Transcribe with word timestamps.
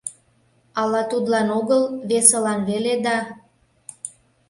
Ала 0.81 1.01
тудлан 1.11 1.47
огыл, 1.59 1.83
весылан 2.09 2.59
веле 2.69 2.93
да? 3.05 3.17